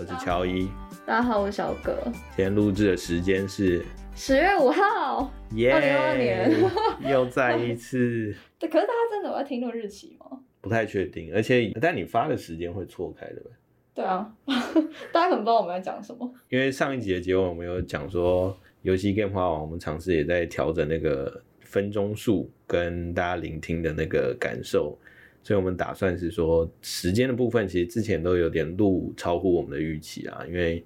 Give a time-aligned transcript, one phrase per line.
[0.00, 0.66] 我是乔伊。
[1.04, 1.94] 大家好，我是小葛。
[2.04, 3.84] 今天录制的时间是
[4.16, 6.70] 十月五号，耶，2022年
[7.12, 10.40] 又再一次 对，可是大家真的有在听那个日期吗？
[10.62, 13.42] 不太确定，而且但你发的时间会错开的，
[13.92, 14.32] 对啊，
[15.12, 16.32] 大家可能不知道我们在讲什么。
[16.48, 24.98] 因为上一集的结尾我们有讲说，游戏 Game 花王我们尝试也在调整那个分钟数跟大家聆听的那个感受，
[25.42, 30.84] 所以我们打算是说时间的部分，其实之前都有点录超乎我们的预期啊，因为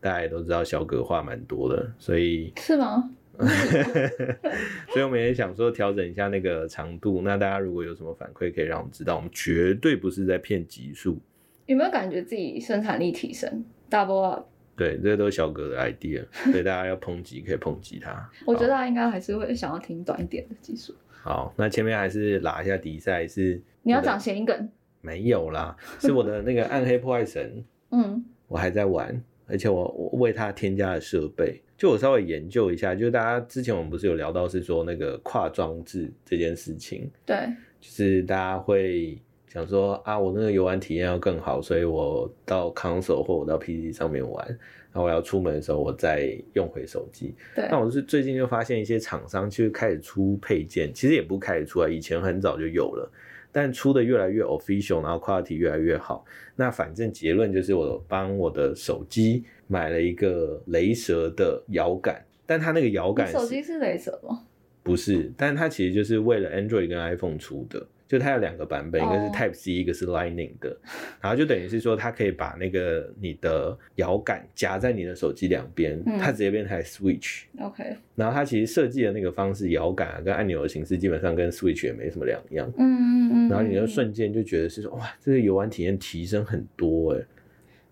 [0.00, 3.10] 大家也都知道小葛话蛮多的，所以是吗？
[4.92, 7.20] 所以我们也想说调整一下那个长度。
[7.22, 11.18] 那大家如果有什么反馈，可以让我们知道，我们绝对不是在骗集数。
[11.66, 14.46] 有没有感觉自己生产力提升？Double up？
[14.74, 18.30] 对，这都是小哥的 idea，所以大家要抨击可以抨击他。
[18.46, 20.94] 我觉得大家应该还是会想要听短一点的技术。
[21.10, 24.68] 好，那前面还是拉一下比赛是你要讲谐音梗？
[25.00, 31.62] 没有啦， 是我的那个暗黑破坏神， 嗯，我还在玩，而且我我为它添加了设备。
[31.78, 37.36] 就我稍微研究一下，就大家之前我们不是有聊到是说那个跨装置这件事情，对，
[37.80, 44.44] 就是大家会想说啊，我那个游玩体验要更好，所以我到 console 或我到 PC 上面玩，
[44.90, 47.36] 然后我要出门的时候我再用回手机。
[47.54, 53.12] 对，那我是最近就发现一些厂商其实开始出配件，其实也不开始出来，以前很早就有了，
[53.56, 56.22] 但出的越来越 official，然后 quality 越来越好。
[56.56, 64.42] 那反正结论就是我帮我的手机买了一个雷蛇的摇杆，但它那个摇杆手机是雷蛇吗？
[64.82, 70.76] 不是，但它其实就是为了 Android 跟 iPhone 出的，就它有两个版本，一个是哦 Type C，一个是 Lightning 的，
[71.20, 77.42] 然后就等于是说它可以把那个你的摇杆夹在你的手机两边，嗯它直接变成 Switch。
[77.60, 82.72] OK，然后它其实设计的那个方式，摇杆啊跟按钮的形式基本上跟 Switch 也没什么两样。
[82.78, 83.48] 嗯嗯嗯。
[83.48, 87.24] 然后你就嗯瞬间就觉得是说，哇，这个游玩体验提升很多哎。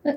[0.02, 0.12] 那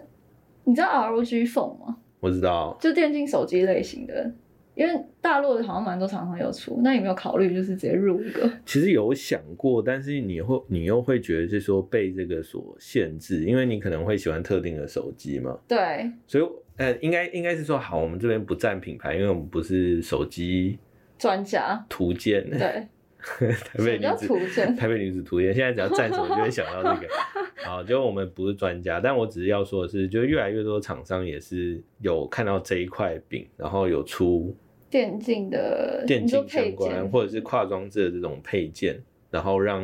[0.63, 1.97] 你知道 ROG Phone 吗？
[2.19, 4.31] 我知道，就电竞手机类型的，
[4.77, 8.47] 因为大陆的好像蛮多厂商有出，那有没有考虑就是直接入一个？
[8.63, 15.57] 其实有想过，但是你会你又会觉得是说被这个所限制，因为你可能会喜欢特定的手机嘛。
[15.67, 20.77] 对，所以呃，应该应该是说，好，我们这边不占品牌，因为我们不是手机
[21.17, 22.59] 专家，图鉴，对，
[23.17, 24.75] 台北女子图鉴？
[24.75, 27.07] 台北女子图鉴，现在只要站着我就会想到这个。
[27.65, 34.55] 好，就我们不是专家，但我只是要说的是，就越来越多厂商也是有看到这一块饼，然后有出
[34.89, 38.97] 电竞的电竞相关，或者是跨装置的这种配件，
[39.29, 39.83] 然后让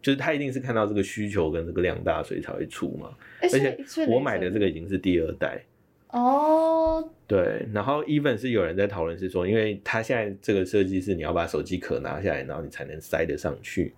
[0.00, 3.10] 就是他一定是看到这个需求跟这个量大，所以才会出嘛。
[3.40, 5.62] 而而且我买的这个已经是第二代，
[6.08, 13.94] 哦，对，然后 even 是有人在讨论是说，因为他现在这个设计是你要把手机壳拿下来，然后你才能塞得上去。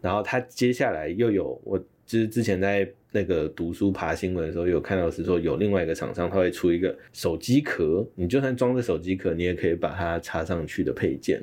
[0.00, 11.40] 然后他接下来又有，我就是之前在那个读书爬新闻的时候，有看到是说有另外一个厂商，他会出一个手机壳，你就算装着手机壳，你也可以把它插上去的配件。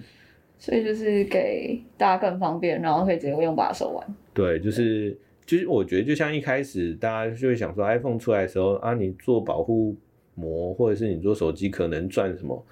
[0.57, 4.15] 所以就是给大家更方便，然后可以直接用把手玩。
[4.33, 9.95] 对，就是就是我觉得就像一开始大家就会想说，iPhone 出来的时候啊，你做保护
[10.35, 12.65] 膜或者是你做手机壳能赚什么？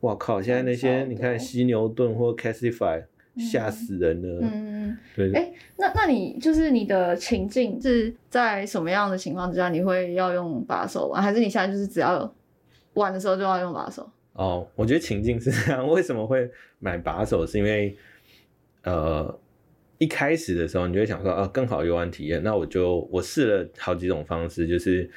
[0.00, 0.40] 哇靠！
[0.40, 3.04] 现在那些你看犀牛盾或 Casify
[3.40, 4.40] 吓死人了。
[4.42, 12.32] 嗯，对，哎那那你就是你的情境是在什么样的情况之下你会要用把手玩，还是你现在就是只要
[12.94, 14.08] 玩的时候就要用把手？
[14.34, 15.86] 哦，我觉得情境是这样。
[15.88, 17.46] 为什么会买把手？
[17.46, 17.96] 是因为
[18.84, 19.38] 呃，
[19.98, 25.10] 一开始的时候你就会想说，啊，更好游玩体验，那我就我试了好几种方式，就是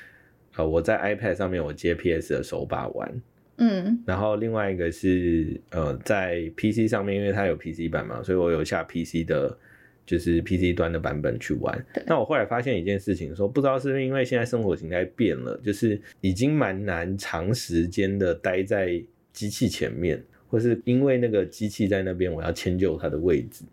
[0.56, 3.22] 呃，我在 iPad 上面我接 PS 的手把玩，
[3.58, 9.58] 嗯然后另外一个是呃，在 PC 上面，因为它有 PC 版嘛，所以我有下 PC 的，
[10.06, 12.04] 就是 PC 端的版本去玩对。
[12.08, 23.64] 那我后来发现一件事情，说不知道是不是因为现在生活形态变了，就是已经蛮难长时间的待在机器前面，或是因为那个机器在那边，我要迁就它的位置。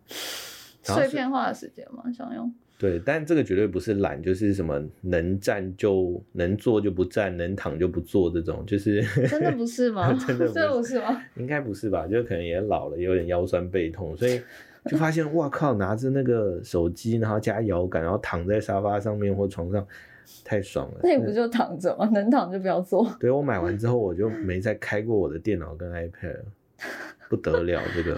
[0.82, 2.52] 碎片化的时间嘛，想用。
[2.80, 10.10] 对，但这个绝对不是懒，就是什么能站就能坐就不站，能躺就不坐这种，就是 真的不是吗？
[10.26, 11.22] 真的不是真的不是吗？
[11.36, 12.06] 应该不是吧？
[12.06, 14.40] 就可能也老了，有点腰酸背痛，所以
[14.86, 19.86] 就发现哇靠，拿着那个手机，然后加摇杆，然后躺在沙发上面或床上，
[20.42, 21.00] 太爽了。
[21.02, 22.08] 那你不就躺着吗？
[22.14, 23.06] 能躺就不要坐。
[23.20, 26.44] 对我买完之后，我就没再开过我的电脑跟 iPad 了，
[27.28, 28.16] 不得了，这个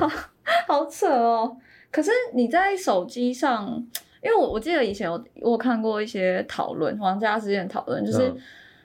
[0.68, 1.56] 好扯哦！
[1.90, 3.84] 可是你在手机上，
[4.22, 8.36] 因为我我记得以前有我看过一些讨论，玩家之间的讨论，就是嗯。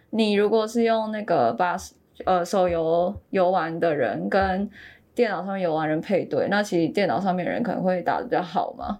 [0.09, 1.75] 你如果是用那个把
[2.23, 4.67] 呃手游游玩的人跟
[5.13, 8.99] 电脑上面游玩人配对，那其实电脑上面的人可能会打的比较好嘛。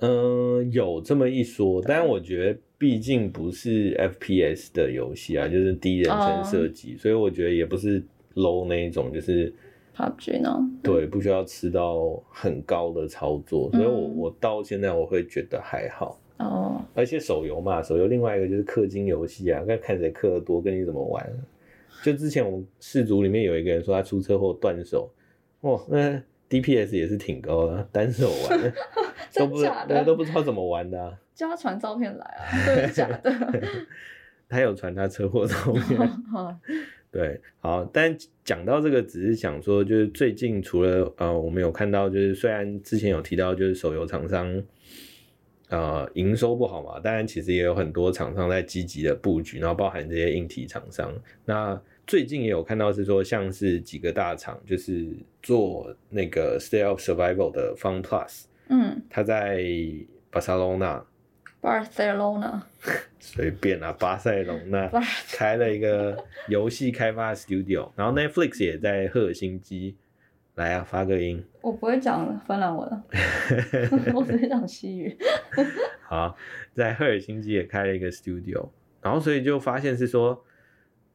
[0.00, 9.54] 嗯，有这么一说，但我觉得毕竟不是 FPS 的游戏啊，就是第一人称射击，所以我觉得也不是 low 那一种，就是
[9.98, 10.56] PUBG 呢？
[10.82, 16.20] 对，不需要吃到很高的操作，所以我嗯我到现在我会觉得还好。
[16.38, 21.28] 哦，而且手游嘛，手游另外一个就是氪金游戏啊，看看谁氪的多，跟你怎么玩。
[22.04, 25.10] 就之前我们氏族里面有一个人说他出车祸断手，
[25.62, 28.72] 哇，那 DPS 也是挺高的，单手玩
[29.34, 29.96] 都不假的？
[29.96, 31.12] 对都不知道怎么玩的、啊。
[31.34, 33.32] 叫他传照片来啊，真的假的？
[34.48, 35.54] 他有传他车祸照
[35.88, 35.98] 片，
[36.30, 36.54] 好
[37.10, 38.14] 对，好，但
[38.44, 44.62] 讲到这个，只是想说，就是最近除了呃，我们有看到，就是虽然之前有提到，就是手游厂商
[45.70, 51.12] 呃营收不好嘛，当然其实也有很多厂商在积极的布局，然后包含这些硬体厂商。
[51.46, 55.08] 那最近也有看到是说，像是几个大厂，就是
[55.42, 59.64] 做那个 Stay of Survival 的 Fun Plus，嗯它在
[60.30, 61.02] 巴塞罗那
[61.68, 62.62] ，Barcelona，
[63.18, 65.00] 随便啊，巴塞隆那巴
[65.32, 69.96] 开了一个游戏开发 studio，然后 Netflix 也在赫尔辛基，
[70.54, 73.04] 来啊，发个音，我不会讲芬兰文啊，
[74.14, 75.16] 我只 会讲西语。
[76.02, 76.34] 好，
[76.74, 78.70] 在赫尔辛基也开了一个 studio，
[79.02, 80.44] 然后所以就发现是说，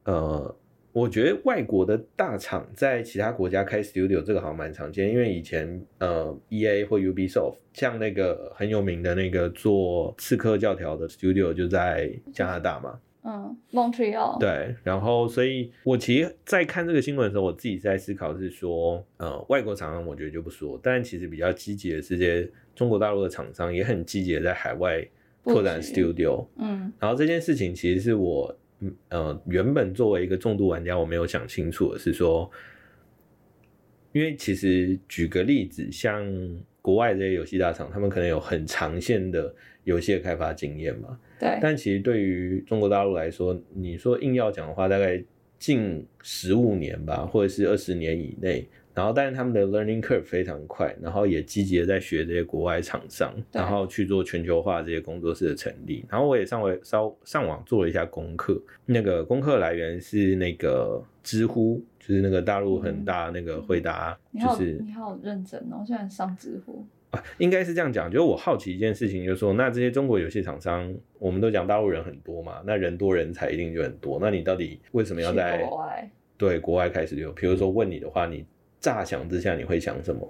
[0.04, 0.56] 呃，
[0.94, 25.04] 我觉得外国的大厂在其他国家开 studio 这个好像蛮常见，因为以前呃 E A 或 Ubisoft 像那个很有名的那个做刺客教条的 studio 就在加拿大嘛，嗯，Montreal，，对，然后所以我其实，在看这个新闻的时候，我自己在思考是说，呃，外国厂商我觉得就不说，但其实比较积极的是这些中国大陆的厂商也很积极的在海外
[25.42, 26.92] 拓展 studio，嗯。
[27.00, 28.56] 然后这件事情其实是我，嗯
[29.08, 32.50] 呃，原本作为一个重度玩家，我没有想清楚的是说，
[34.12, 36.24] 因为其实举个例子，像
[36.82, 39.54] 国外这些游戏大厂，他们可能有很长线的
[39.84, 45.22] 游戏的开发经验嘛，对，但其实对于中国大陆来说，你说硬要讲的话，大概
[45.58, 48.68] 近十五年吧，或者是二十年以内。
[48.94, 56.04] 然后，但是他们的 learning curve 非常快，然后也积极的在学这些国外厂商，然后去做全球化这些工作室的成立。
[56.08, 75.68] 然后我也上回稍上网做了一下功课，那个功课来源是那个知乎，就是那个大陆很大那个回答，就是你好认真哦，现在上知乎，啊，应该是这样讲，就是我好奇一件事情，就是说，那这些中国游戏厂商，我们都讲大陆人很多嘛，那人多人才一定就很多，那你到底为什么要在。
[76.36, 77.30] 对国外开始有？
[77.30, 78.44] 比如说问你的话，你
[78.84, 80.28] 乍想之下你会想什么？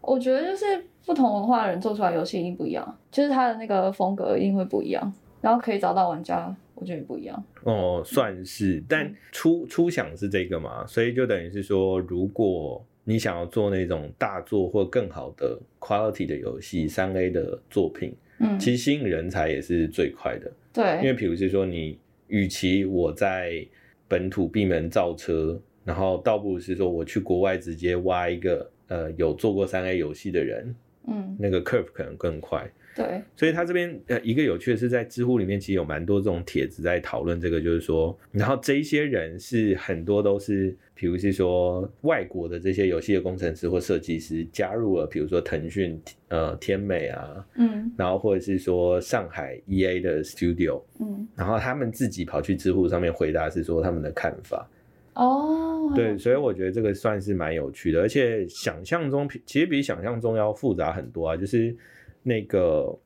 [0.00, 0.64] 我觉得就是
[1.04, 5.12] 不同文化的人做出来游戏一定不一样，就是他的那个风格一定会不一样，
[5.42, 7.44] 然后可以找到玩家，我觉得也不一样。
[7.64, 20.50] 哦，算是，但嗯初初想是这个嘛，所以就等于是说，如果你想要做那种大作或更好的 quality 的游戏，三 A 的作品，嗯，其实吸引人才也是最快的。
[20.72, 21.98] 对因对，为比如是说你，
[22.28, 23.66] 与其我在
[24.08, 30.72] 本土闭门造车，然后倒不如是说我去国外直接挖一个呃有做过三 A 游戏的人，
[31.08, 32.64] 嗯，那个 curve 可能更快。
[32.94, 47.90] 对，所以他这边呃一个有趣的是，在知乎里面其实有蛮多这种帖子在讨论这个，就是说，然后这一些人是很多都是，比如是说外国的这些游戏的工程师或设计师加入了，比如说腾讯、呃天美啊，嗯。
[47.96, 54.68] 然后或者是说上海 EA 的 studio，嗯，然后他们自己跑去知乎上面回答是说他们的看法，
[55.14, 61.76] 哦，对，所以我觉得这个算是蛮有趣的，而且想象中其实比想象中要复杂很多啊，就是
[62.22, 62.96] 那个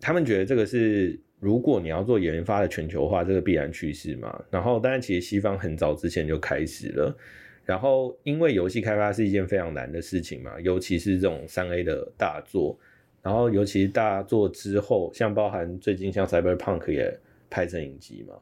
[0.00, 4.44] 他们觉得这个是如果你要做研发的全球化，这个必然趋势嘛。
[4.50, 7.16] 然后，当然其实西方很早之前就开始了。
[7.64, 12.78] 然后，因为游戏开发是一件非常难的事情嘛，尤其是这种三 A 的大作。
[13.22, 17.16] 然后，尤其是大作之后，像包含最近像 Cyberpunk 也
[17.48, 18.34] 拍成影集嘛，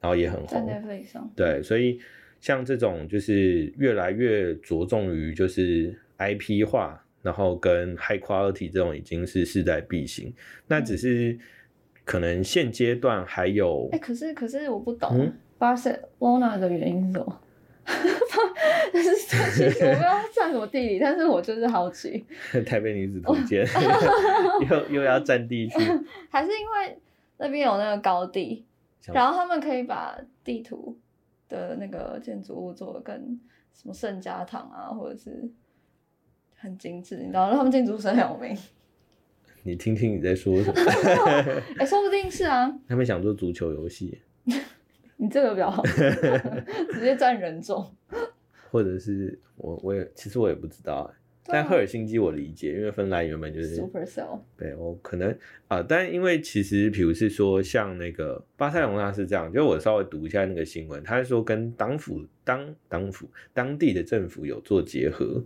[0.00, 0.68] 然后也很在红。
[0.68, 2.00] Netflix 上，对，所以
[2.44, 10.30] 像这种就是越来越着重于就是 IP 化，然后跟 high quality 这种已经是势在必行。
[10.66, 11.38] 那只是
[12.04, 17.40] 可能现阶段还有哎、可是可是我不懂、嗯 Barcelona 的原因是什么？
[18.92, 22.22] 但是其实我不知道算什么地理，但是我就是好奇，
[22.66, 23.66] 台北女子图鉴，
[24.68, 25.76] 又又要占地区，
[26.28, 26.98] 还是因为
[27.38, 28.66] 那边有那个高地，
[29.14, 30.94] 然后他们可以把地图
[31.54, 33.14] 的那个建筑物做的更
[33.72, 35.48] 什么圣家堂啊，或者是
[36.56, 38.56] 很精致，你知道，他们建筑师很有名。
[39.66, 40.80] 你听听你在说什么？
[41.78, 44.20] 哎、说不定是啊， 他们想做足球游戏，
[45.16, 47.94] 你这个比较好，直接占人种。
[48.70, 51.10] 或者是我我也其实我也不知道、
[51.46, 55.36] 但赫尔辛基我理解，因为芬兰原本就是 Supercell，对我可能
[55.68, 65.44] 啊、但因为其实比如是说像那个巴塞隆纳是这样，就我稍微读一下那个新闻，他是说跟当府当当府当地的政府有做结合，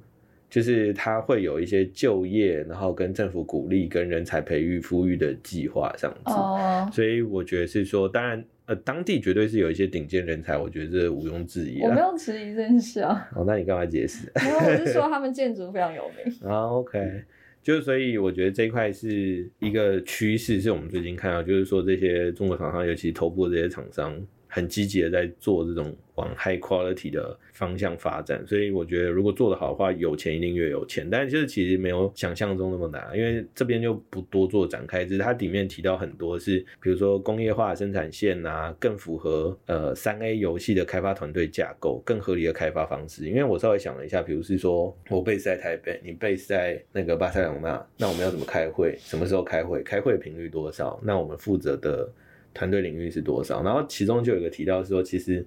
[0.51, 6.33] 就是它会有一些就业，然后跟政府鼓励跟人才培育富裕的计划这样子。
[6.33, 12.01] 哦，所以我觉得是说，当然呃，当地绝对是有一些顶尖人才，我觉得这毋庸置疑我没。
[12.01, 14.31] 有质疑这件事啊，哦，那你干嘛解释？
[14.35, 16.35] 没有，我是说他们建筑非常有名。
[16.51, 17.25] 啊，OK，
[17.63, 28.45] 就是所以我觉得这一块是一个趋势，是我们最近看到，就是说这些中国厂商，尤其头部的这些厂商，很积极的在做这种往 high quality 的方向发展。
[28.47, 43.27] 所以我觉得如果做得好的话，有钱一定越有钱，但是就是其实没有想象中那么难，因为这边就不多做展开，只是它里面提到很多是，比如说工业化生产线啊，更符合呃三 A 游戏的开发团队架构，更合理的开发方式。
[43.29, 48.97] 因为我稍微想了一下，比如是说我 base 在台北，你 base 在那个巴塞隆纳，那我们要怎么开会？
[48.99, 49.83] 什么时候开会？
[49.83, 50.99] 开会频率多少？
[51.03, 52.11] 那我们负责的
[52.55, 53.63] 团队领域是多少？
[53.63, 55.47] 然后其中就有一个提到说，其实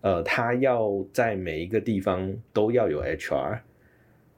[0.00, 3.58] 呃，他要在每一个地方都要有 HR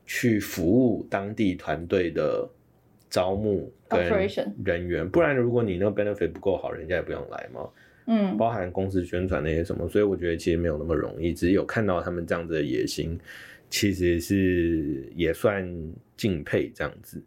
[0.07, 2.49] 去服务当地团队的
[3.09, 4.05] 招募跟
[4.65, 7.69] 人员，不然如果你那个 benefit 不够好，人家也不用来嘛。
[8.07, 11.33] 嗯，包含公司宣传那些什么，所以我觉得其实没有那么容易。
[11.33, 13.17] 只是有看到他们这样子的野心，
[13.71, 15.65] 其实是也算
[16.17, 17.23] 敬佩这样子。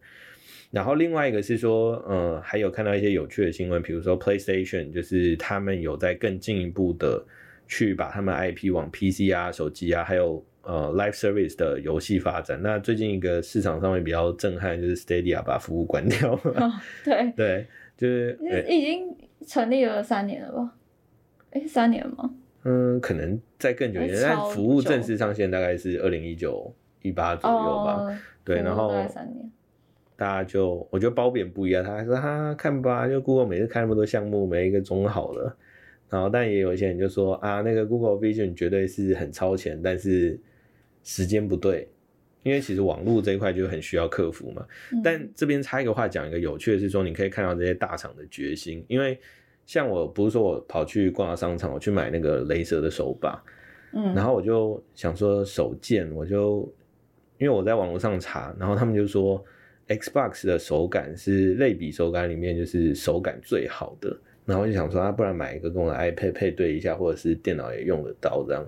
[0.72, 7.24] 然后另外一个是说，呃，还有看到一些有趣的新闻，比如说 PlayStation，就是他们有在更进一步的
[7.67, 12.60] 去把他们 IP 往 PC 啊、手机啊，还有呃 Live Service 的游戏发展。
[12.62, 16.72] 那最近一个市场上面比较震撼，就是 Stadia 把服务关掉了。
[17.05, 17.67] 对，对，
[17.98, 19.15] 就是呃已经
[19.48, 20.74] 成立了三年了吧？
[21.51, 22.29] 哎，三年吗？
[22.63, 27.93] 嗯，可能在更久一点，但服务正式上线大概是二零一九一八左右吧。
[27.98, 29.50] 哦，对，然后大概三年。
[30.17, 35.55] 大家就我觉得褒贬不一样，他还说哈看吧，就 Google 每次开那么多项目，每一个总好了。
[36.10, 40.39] 然后但也有一些人就说啊，那个 Google Vision 绝对是很超前，但是
[41.03, 41.89] 时间不对，
[42.43, 44.65] 因为其实网络这一块就很需要克服嘛。
[44.91, 49.19] 嗯但这边插一个话，讲一个有趣的是说，你可以看到这些大厂的决心，因为
[49.65, 53.43] 像我不是说我跑去逛到商场，我去买那个雷蛇的手把，
[53.93, 56.72] 嗯，然后我就想说手贱，我就
[57.39, 59.43] 因为我在网络上查，然后他们就说
[59.88, 68.65] Xbox 的手感是类比手感里面就是手感最好的，然后我就想说啊，不然买一个跟我的 iPad 配对一下，或者是电脑也用得到这样。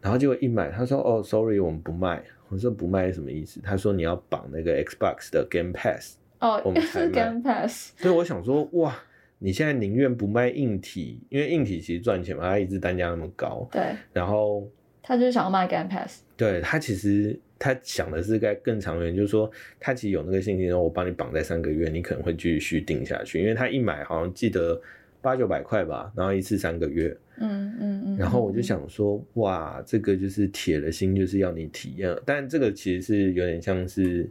[0.00, 2.22] 然后结果一买，他说哦，sorry，我们不卖。
[2.48, 3.60] 我说不卖是什么意思？
[3.60, 6.16] 他说你要绑那个 Xbox 的 Game Pass。
[6.38, 8.96] 哦我，们才 是 Game Pass， 所以我想说，哇，
[9.38, 13.82] 你现在宁愿不卖硬体，因为硬体其实赚钱嘛，它一直单价那么高，对，
[14.12, 14.70] 然后
[15.06, 19.48] 他就是想要卖 Game Pass，对他其实他想的是该更长远，就是说
[19.78, 24.80] 他其实有那个信心说，我帮你绑在三个月，你可能会继续定下去，因为他一买好像记得
[25.22, 34.28] 八九百块吧，然后一次三个月，嗯嗯嗯，然后我就嗯，想说，哇，这个就是铁了心，就是要你体验，但这个其实是有点像是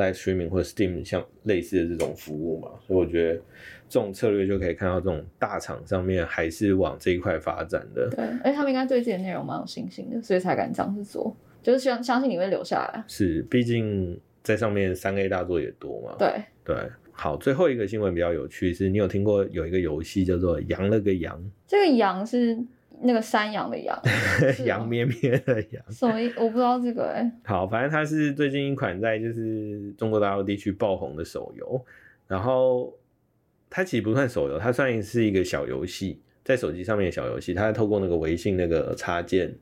[0.00, 3.34] live streaming 或者 Steam 像类似的这种服务嘛，所以我觉得
[3.88, 8.08] 这种策略就可以看到这种大厂上面还是往这一块发展的。
[8.10, 13.04] 对，而且他们应该对自己的内容蛮有信心的，所以才敢这样子做，就是相相信你会留下来。
[13.06, 16.16] 是，毕竟在上面三 A 大作也多嘛。
[16.18, 16.76] 对，对，
[17.12, 22.58] 好，最后一个新闻比较有趣是，你有听过有一个游戏叫做“羊了个羊这个羊是
[23.02, 25.82] 那个山羊的羊， 是”，吗羊咩咩的羊。
[25.90, 26.32] 所以？
[26.36, 31.84] 我不知道这个哎、好，反正它是最近一款在就是中国大陆地区爆红的手游，
[32.26, 32.92] 然后
[33.68, 39.54] 它其实不算手游，它算是一个小游戏，在手机上面的小游戏，它透过那个微信那个插件，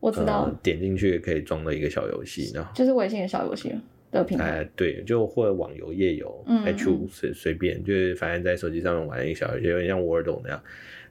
[0.00, 2.70] 我知道，呃，点进去可以装的一个小游戏，然后。
[2.74, 3.74] 就是微信的小游戏
[4.10, 4.44] 的平台。
[4.44, 10.62] 哎，对，就或者网游、页游、嗯 H 五随随便，就是反正在手机上面玩一个小游戏，有点像 Wordle 那样。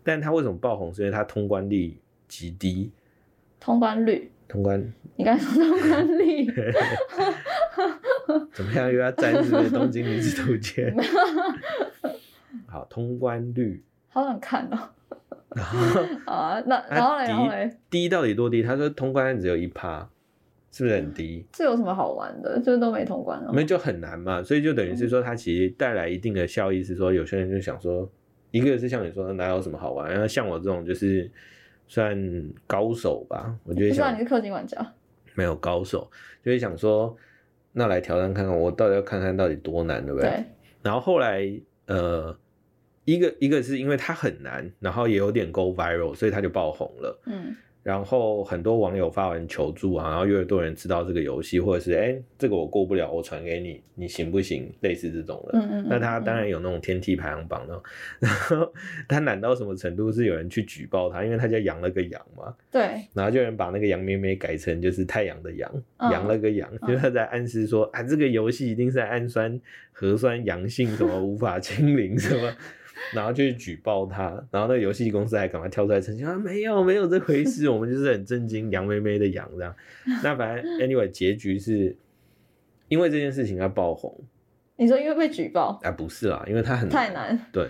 [0.03, 0.93] 但它为什么爆红？
[0.93, 2.91] 是因为它通关率极低，
[3.59, 6.45] 通关率，通关 你刚才说通关率
[8.53, 8.91] 怎么样？
[8.91, 10.95] 又要沾是不是东京女子图鉴？
[12.67, 14.89] 好，通关率，好想看哦。
[15.55, 18.61] 然后啊，那然后嘞，然后它嘞，低低到底多低？
[18.61, 20.07] 他说通关只有一趴，
[20.71, 21.45] 是不是很低？
[21.51, 22.59] 这有什么好玩的？
[22.59, 23.51] 就是都没通关哦。
[23.51, 28.09] 没就很难嘛，所以就等于是说，它其实带来一定的效益，是说有些人就想说，
[28.51, 31.29] 一个是像你说的哪有什么好玩，然后像我这种就是
[31.87, 32.17] 算
[32.67, 34.93] 高手吧，我就会不知道想你是氪金玩家，
[35.35, 36.09] 没有高手，
[36.43, 37.15] 就会想说，
[37.73, 40.29] 那来挑战看看，我到底要看看到底多难，对不对？
[40.29, 40.43] 对，
[40.83, 41.49] 然后后来
[41.87, 42.37] 呃，
[43.05, 47.21] 一个一个是因为它很难，然后也有点 go viral，所以它就爆红了。
[47.25, 54.71] 嗯，然后很多网友发文求助啊，然后越多人知道这个游戏，或者是哎这个我过不了，我传给你，你行不行？
[54.81, 55.57] 类似这种的。
[55.57, 57.81] 嗯嗯嗯那他当然有那种天梯排行榜的，
[58.19, 58.71] 然后
[59.07, 60.11] 他难到什么程度？
[60.11, 62.81] 是有人去举报他，因为他家养了个羊嘛，对，
[63.13, 69.59] 然后就有人把那个羊咩咩改成就是太阳的阳，嗯养了个羊，嗯就是他在暗示说啊，这个游戏一定是在氨酸
[69.91, 72.51] 核酸阳性，什么无法清零什么。
[73.13, 79.75] 然后就去举报他，然后那个游戏公司还赶快跳出来澄清啊，没有没有这回事，我们就是很震惊，杨妹妹的羊这样。
[80.23, 81.95] 那反正 anyway 结局是
[82.87, 84.15] 因为这件事情要爆红
[84.77, 87.67] 你说因为被举报啊，不是啦，因为他很太难，对。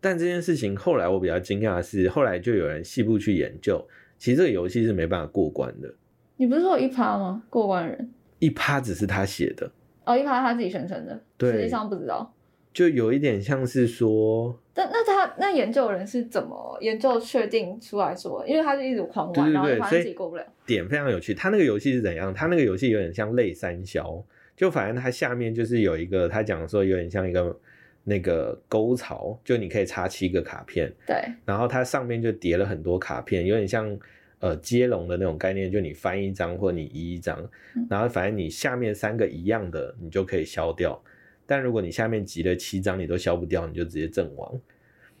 [0.00, 3.84] 但这件事情后来我比较惊讶的是，后来就有人细部去研究，
[4.16, 5.92] 其实这个游戏是没办法过关的，
[6.36, 7.42] 你不是说有一趴吗？
[7.50, 9.68] 过关人一趴只是他写的，
[10.04, 12.32] 哦，一趴他自己宣称的，对实际上不知道。
[12.72, 18.46] 就有一点像是说，但那他那研究人是怎么研究确定出来说？
[18.46, 20.46] 因为他就一直狂玩，对对然后就发现自己过不了。
[20.64, 21.34] 点非常有趣。
[21.34, 22.32] 他那个游戏是怎样？
[22.32, 24.22] 他那个游戏有点像类三消，
[24.56, 27.58] 就反正他下面就是有一个，他讲说有点像一个
[28.04, 33.98] 那个沟槽，就你可以插七个卡片，对，然后它上面就叠了很多卡片，有点像
[34.38, 37.36] 呃接龙的那种概念，就你翻一张或你移一张
[37.74, 41.02] 嗯，然后反正你下面三个一样的，你就可以消掉。
[41.48, 44.60] 但如果你下面集了七张，你都消不掉，你就直接阵亡。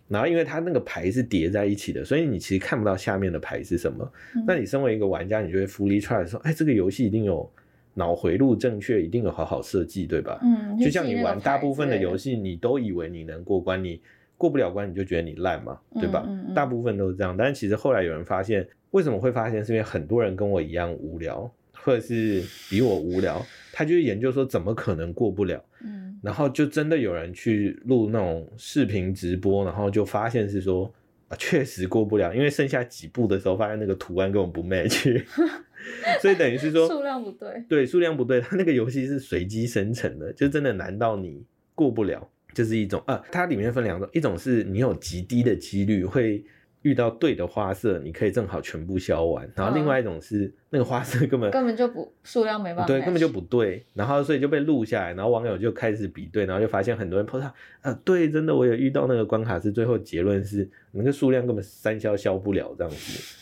[0.08, 4.12] 然后因为它那个牌是叠在一起的，所以你其实看不到下面的牌是什么。
[4.36, 7.50] 嗯那你身为一个玩家，你就会 fully try 说，哎，这个游戏一定有
[7.94, 10.38] 脑回路正确，一定有好好设计，对吧？
[10.42, 14.00] 嗯，就像你玩大部分的游戏，你都以为你能过关，你
[14.36, 16.24] 过不了关，你就觉得你烂嘛，对吧？
[16.26, 17.36] 嗯嗯嗯大部分都是这样。
[17.36, 19.64] 但是其实后来有人发现，为什么会发现？
[19.64, 21.50] 是因为很多人跟我一样无聊，
[21.88, 23.42] 或者是比我无聊，
[23.72, 30.92] 他就研究说怎么可能过不了，嗯然后就真的有人去录那种视频直播，然后就发现是说。
[31.28, 35.22] 啊，确实过不了，因为剩下几步的时候，发现那个图案根本不 match，
[36.22, 46.42] 所以等于是说数量不对，对，数量不对，它那个游戏是随机生成的，就真的难到你过不了，就是一种啊，它里面分两种，一种是你有极低的几率会
[46.88, 63.34] 遇到对的花色，你可以正好全部消完，然后另外一种是那个花色根本根本就不数量没办法，对，根本就不对，然后所以就被录下来，然后网友就开始比对，然后就发现很多人 po 上，呃，对，真的我有遇到那个关卡是最后结论是那个数量根本三消消不了这样子。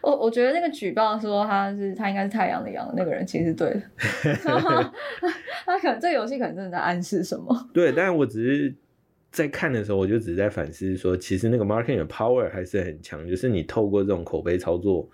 [0.00, 3.82] 我我觉得那个举报说他是他应该是太阳的阳那个人，其实是对的。
[5.66, 7.68] 他可能这个游戏可能真的在暗示什么？
[7.72, 8.74] 对，但是我只是
[9.34, 15.08] 在看的时候，我就只是在反思说，其实那个 marketing 的 power 还是很强，就是你透过这种口碑操作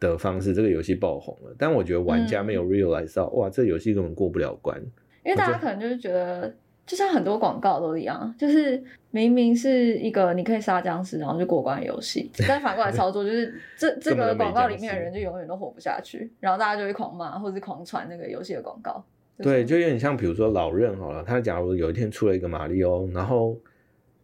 [0.00, 1.54] 的方式，这个游戏爆红了。
[1.58, 4.80] 但我觉得玩家没有 realize 到，哇，这个游戏根本过不了关。
[5.22, 19.04] 因为大家可能就是觉得，就像很多广告都一样，就是明明是一个你可以杀僵尸然后就过关的游戏， 但反过来操作就是这 这个广告里面的人就永远都活不下去，然后大家就会狂骂或者是狂传那个游戏的广告。
[19.38, 23.58] 就是对，就有点像比如说老任好了，他假如有一天出了一个马里奥，然后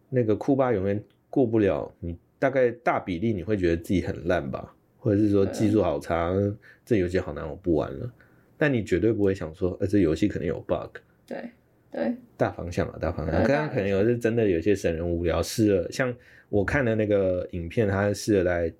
[0.09, 6.33] 那个库巴永远过不了，你大概大比例你会觉得自己很烂吧，或者是说技术好差，
[6.85, 8.11] 这游戏好难，我不玩了。
[8.57, 10.97] 但你绝对不会想说，呃，这游戏可能有 bug。
[11.27, 11.37] 对
[11.91, 13.35] 对，大方向啊，大方向。
[13.35, 16.13] 呃刚刚可能有是真的有些神人无聊试了，像
[16.49, 18.73] 我看的那个影片，他试了大概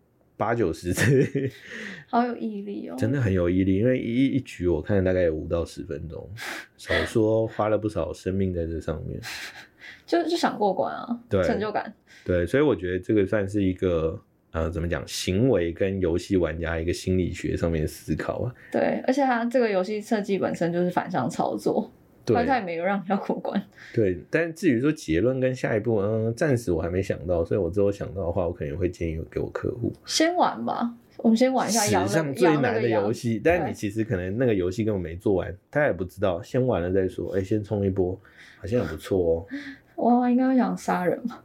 [0.43, 1.49] 八九十次，
[2.12, 3.77] 好有毅力哦，真的很有毅力。
[3.77, 6.29] 因为一一局我看了大概有五到十分钟，
[6.75, 9.17] 少说花了不少生命在这上面。
[10.06, 11.93] 就就想过关啊，对成就感。
[12.25, 14.19] 对，所以我觉得这个算是一个
[14.51, 18.53] 呃，怎么讲，行为跟游戏玩家一个心理学上面的思考啊。
[18.69, 21.89] 对，而且它这个游戏设计本身就是反向操作，
[22.25, 23.62] 对它它也没有让人家过关。
[23.93, 29.91] 对，但至于说结论跟下一步，嗯，暂时我还没想到，所以我之后想到的话，我可能会建议给我客户。
[30.05, 37.36] 先玩吧，我们先玩一下羊史上最难的游戏，但你其实可能那个游戏根本没做完，他也不知道，先玩了再说。
[37.36, 38.19] 哎、先冲一波，
[38.59, 39.45] 好像也不错哦。
[39.97, 41.43] 娃娃应该会想杀人吧？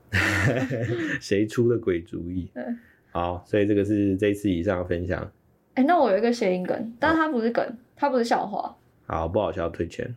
[1.20, 2.64] 谁出的鬼主意对？
[3.10, 5.30] 好，所以这个是这次以上的分享。
[5.74, 8.74] 哎、那我有一个谐音梗，但它不是梗，它不是笑话，
[9.06, 10.12] 好，不好笑退钱。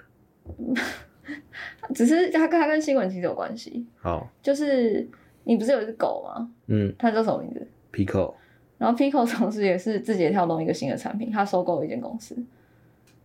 [1.93, 3.85] 只是它跟它跟新闻其实有关系。
[3.99, 5.07] 好，就是
[5.43, 6.49] 你不是有一只狗吗？
[6.67, 8.33] 嗯它叫什么名字？，Pico，
[8.77, 12.35] 然后 Pico 同时也是字节跳动一个新的产品，它收购了一间公司，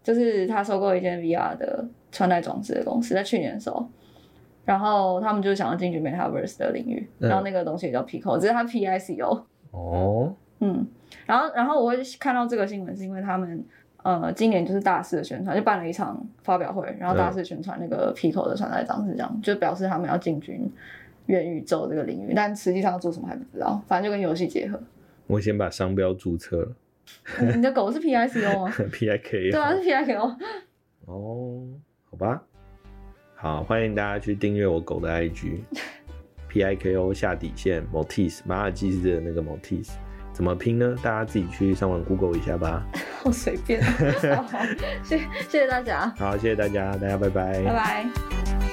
[0.03, 3.89] 就是它收购了一间 VR 的穿戴装置的公司，在去年的时候，
[4.65, 10.87] 然后他们就想要进军 Metaverse 的领域，嗯然后那个东西也叫 Pico，只是它 PICO，哦，嗯，
[11.27, 13.65] 然后然后我会看到这个新闻是因为他们
[14.07, 20.71] 呃今年就是大肆的宣传，就办了一场发表会，然后大肆宣传那个 Pico 的穿戴装置，这样就表示他们要进军
[21.27, 24.81] 元宇宙这个领域，但实际上要做什么还不知道，反正就跟游戏结合。
[25.27, 26.73] 我先把商标注册了。
[27.55, 28.73] 你的狗是 P I C O 吗？
[28.93, 30.37] P I K 对啊，是 P I K O。
[31.07, 31.67] 哦，
[32.11, 32.43] 好吧，
[33.35, 35.65] 好，欢迎大家去订阅我狗的 I G
[36.49, 39.91] P I K O 下底线 Motis 马尔济斯的那个 Motis
[40.37, 40.95] 怎么拼呢？
[41.03, 42.85] 大家自己去上网 Google 一下吧。
[43.25, 43.83] 好随便。
[43.83, 44.45] 好，
[45.03, 48.66] 谢谢谢大家，好，谢谢大家，大家拜拜拜拜。